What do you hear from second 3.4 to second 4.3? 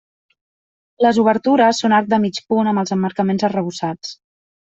arrebossats.